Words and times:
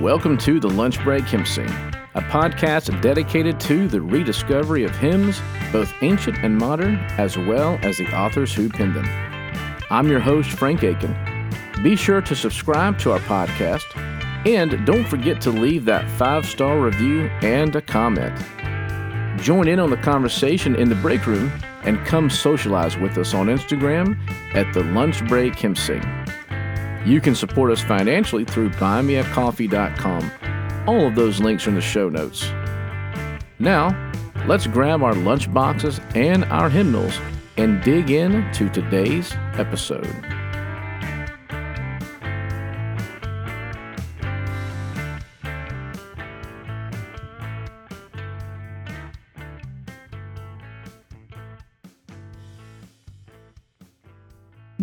Welcome 0.00 0.38
to 0.38 0.60
the 0.60 0.68
Lunch 0.68 1.02
Break 1.02 1.24
Hymn 1.24 1.44
Sing, 1.44 1.66
a 2.14 2.20
podcast 2.20 3.02
dedicated 3.02 3.58
to 3.62 3.88
the 3.88 4.00
rediscovery 4.00 4.84
of 4.84 4.94
hymns, 4.94 5.40
both 5.72 5.92
ancient 6.02 6.38
and 6.38 6.56
modern, 6.56 6.98
as 7.18 7.36
well 7.36 7.80
as 7.82 7.96
the 7.96 8.06
authors 8.16 8.54
who 8.54 8.68
penned 8.68 8.94
them. 8.94 9.08
I'm 9.90 10.06
your 10.06 10.20
host, 10.20 10.52
Frank 10.52 10.84
Aiken. 10.84 11.16
Be 11.82 11.96
sure 11.96 12.20
to 12.20 12.36
subscribe 12.36 12.96
to 13.00 13.10
our 13.10 13.18
podcast, 13.18 13.82
and 14.46 14.86
don't 14.86 15.04
forget 15.04 15.40
to 15.40 15.50
leave 15.50 15.84
that 15.86 16.08
five 16.12 16.46
star 16.46 16.78
review 16.78 17.22
and 17.42 17.74
a 17.74 17.82
comment. 17.82 18.38
Join 19.40 19.66
in 19.66 19.80
on 19.80 19.90
the 19.90 19.96
conversation 19.96 20.76
in 20.76 20.88
the 20.88 20.94
break 20.94 21.26
room 21.26 21.50
and 21.82 21.98
come 22.06 22.30
socialize 22.30 22.96
with 22.96 23.18
us 23.18 23.34
on 23.34 23.48
Instagram 23.48 24.16
at 24.54 24.72
the 24.72 24.84
Lunch 24.84 25.26
Break 25.26 25.56
Hymn 25.56 25.74
Sing. 25.74 26.02
You 27.08 27.22
can 27.22 27.34
support 27.34 27.72
us 27.72 27.80
financially 27.80 28.44
through 28.44 28.68
buymeacoffee.com. 28.72 30.30
All 30.86 31.06
of 31.06 31.14
those 31.14 31.40
links 31.40 31.66
are 31.66 31.70
in 31.70 31.74
the 31.74 31.80
show 31.80 32.10
notes. 32.10 32.50
Now, 33.58 34.12
let's 34.46 34.66
grab 34.66 35.02
our 35.02 35.14
lunch 35.14 35.50
boxes 35.50 36.02
and 36.14 36.44
our 36.44 36.68
hymnals 36.68 37.18
and 37.56 37.82
dig 37.82 38.10
in 38.10 38.52
to 38.52 38.68
today's 38.68 39.32
episode. 39.56 40.04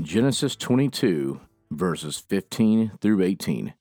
Genesis 0.00 0.56
22 0.56 1.38
verses 1.76 2.18
15 2.28 2.92
through 3.00 3.22
18. 3.22 3.74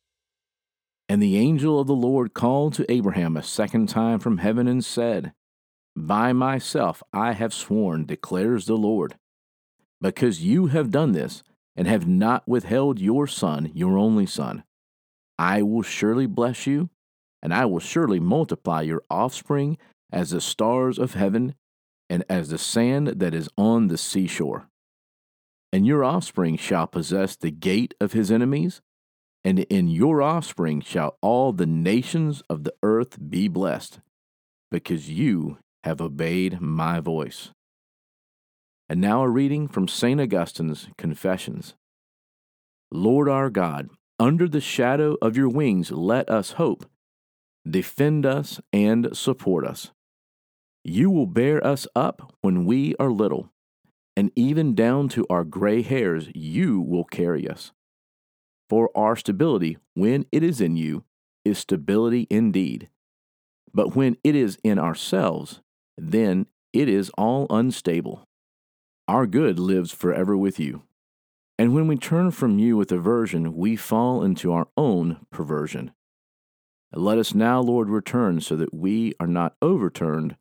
And 1.09 1.21
the 1.21 1.37
angel 1.37 1.79
of 1.79 1.87
the 1.87 1.93
Lord 1.93 2.33
called 2.33 2.73
to 2.75 2.91
Abraham 2.91 3.37
a 3.37 3.43
second 3.43 3.89
time 3.89 4.19
from 4.19 4.37
heaven 4.37 4.67
and 4.67 4.83
said, 4.83 5.33
By 5.95 6.33
myself 6.33 7.03
I 7.11 7.33
have 7.33 7.53
sworn, 7.53 8.05
declares 8.05 8.65
the 8.65 8.75
Lord, 8.75 9.15
because 10.01 10.41
you 10.41 10.67
have 10.67 10.91
done 10.91 11.11
this, 11.11 11.43
and 11.75 11.87
have 11.87 12.07
not 12.07 12.47
withheld 12.47 12.99
your 12.99 13.27
son, 13.27 13.71
your 13.73 13.97
only 13.97 14.25
son. 14.25 14.63
I 15.37 15.61
will 15.61 15.81
surely 15.81 16.25
bless 16.25 16.67
you, 16.67 16.89
and 17.41 17.53
I 17.53 17.65
will 17.65 17.79
surely 17.79 18.19
multiply 18.19 18.81
your 18.81 19.03
offspring 19.09 19.77
as 20.11 20.29
the 20.29 20.41
stars 20.41 20.99
of 20.99 21.15
heaven, 21.15 21.55
and 22.09 22.23
as 22.29 22.49
the 22.49 22.57
sand 22.57 23.07
that 23.07 23.33
is 23.33 23.49
on 23.57 23.87
the 23.87 23.97
seashore 23.97 24.69
and 25.73 25.87
your 25.87 26.03
offspring 26.03 26.55
shall 26.55 26.85
possess 26.85 27.35
the 27.35 27.49
gate 27.49 27.95
of 27.99 28.13
his 28.13 28.31
enemies, 28.31 28.79
and 29.43 29.57
in 29.57 29.87
your 29.87 30.21
offspring 30.21 30.79
shall 30.81 31.17
all 31.19 31.51
the 31.51 31.65
nations 31.65 32.43
of 32.47 32.63
the 32.63 32.73
earth 32.83 33.17
be 33.27 33.47
blessed, 33.47 33.99
because 34.69 35.09
you 35.09 35.57
have 35.83 35.99
obeyed 35.99 36.61
my 36.61 36.99
voice. 36.99 37.49
And 38.87 39.01
now 39.01 39.23
a 39.23 39.27
reading 39.27 39.67
from 39.67 39.87
St. 39.87 40.21
Augustine's 40.21 40.89
Confessions. 40.95 41.73
Lord 42.91 43.27
our 43.27 43.49
God, 43.49 43.89
under 44.19 44.47
the 44.47 44.61
shadow 44.61 45.17
of 45.23 45.35
your 45.35 45.49
wings 45.49 45.89
let 45.89 46.29
us 46.29 46.51
hope. 46.51 46.85
Defend 47.67 48.27
us 48.27 48.61
and 48.71 49.17
support 49.17 49.65
us. 49.65 49.91
You 50.83 51.09
will 51.09 51.25
bear 51.25 51.65
us 51.65 51.87
up 51.95 52.35
when 52.41 52.65
we 52.65 52.93
are 52.99 53.09
little 53.09 53.49
and 54.15 54.31
even 54.35 54.75
down 54.75 55.09
to 55.09 55.25
our 55.29 55.43
gray 55.43 55.81
hairs, 55.81 56.29
you 56.33 56.79
will 56.79 57.03
carry 57.03 57.47
us. 57.47 57.71
For 58.69 58.89
our 58.95 59.15
stability, 59.15 59.77
when 59.93 60.25
it 60.31 60.43
is 60.43 60.61
in 60.61 60.77
you, 60.77 61.03
is 61.43 61.57
stability 61.57 62.27
indeed. 62.29 62.89
But 63.73 63.95
when 63.95 64.17
it 64.23 64.35
is 64.35 64.57
in 64.63 64.79
ourselves, 64.79 65.61
then 65.97 66.47
it 66.71 66.87
is 66.87 67.09
all 67.17 67.47
unstable. 67.49 68.27
Our 69.07 69.27
good 69.27 69.59
lives 69.59 69.91
forever 69.91 70.37
with 70.37 70.59
you. 70.59 70.83
And 71.59 71.73
when 71.73 71.87
we 71.87 71.97
turn 71.97 72.31
from 72.31 72.57
you 72.57 72.77
with 72.77 72.91
aversion, 72.91 73.55
we 73.55 73.75
fall 73.75 74.23
into 74.23 74.53
our 74.53 74.67
own 74.77 75.25
perversion. 75.31 75.91
Let 76.93 77.17
us 77.17 77.33
now, 77.33 77.59
Lord, 77.61 77.89
return 77.89 78.41
so 78.41 78.55
that 78.55 78.73
we 78.73 79.13
are 79.19 79.27
not 79.27 79.55
overturned, 79.61 80.35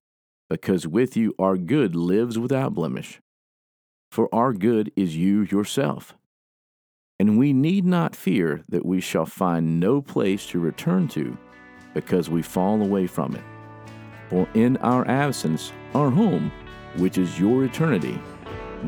because 0.48 0.86
with 0.86 1.16
you 1.16 1.34
our 1.38 1.56
good 1.56 1.94
lives 1.96 2.38
without 2.38 2.74
blemish 2.74 3.20
for 4.12 4.28
our 4.30 4.52
good 4.52 4.92
is 4.94 5.16
you 5.16 5.40
yourself. 5.50 6.14
And 7.18 7.38
we 7.38 7.54
need 7.54 7.86
not 7.86 8.14
fear 8.14 8.62
that 8.68 8.84
we 8.84 9.00
shall 9.00 9.24
find 9.24 9.80
no 9.80 10.02
place 10.02 10.44
to 10.48 10.60
return 10.60 11.08
to 11.08 11.38
because 11.94 12.28
we 12.28 12.42
fall 12.42 12.82
away 12.82 13.06
from 13.06 13.34
it. 13.34 13.44
For 14.28 14.46
in 14.52 14.76
our 14.78 15.08
absence, 15.08 15.72
our 15.94 16.10
home, 16.10 16.52
which 16.96 17.16
is 17.16 17.40
your 17.40 17.64
eternity, 17.64 18.20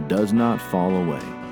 does 0.09 0.35
not 0.35 0.61
fall 0.61 0.95
away. 0.95 1.44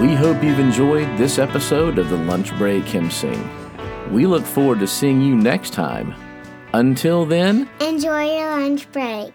We 0.00 0.14
hope 0.14 0.42
you've 0.42 0.58
enjoyed 0.58 1.18
this 1.18 1.38
episode 1.38 1.98
of 1.98 2.08
the 2.08 2.16
Lunch 2.16 2.56
Break 2.56 2.84
Hymn 2.84 3.10
Sing. 3.10 3.46
We 4.10 4.26
look 4.26 4.46
forward 4.46 4.78
to 4.80 4.86
seeing 4.86 5.20
you 5.20 5.36
next 5.36 5.74
time. 5.74 6.14
Until 6.72 7.26
then, 7.26 7.68
Enjoy 7.80 8.34
your 8.34 8.50
lunch 8.58 8.90
break. 8.92 9.34